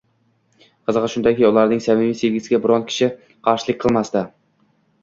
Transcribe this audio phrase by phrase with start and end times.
[0.89, 4.31] Qizig`i shundaki, ularning samimiy sevgisiga biron kishi qarshilik qilmasdi